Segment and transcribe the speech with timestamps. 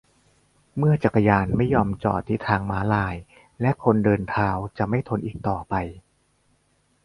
[0.77, 3.15] เมื่อจักรยานไม่ยอมจอดที่ทางม้าลาย
[3.61, 5.73] และคนเดินเท้าจะไม่ทนอีกต่อไป!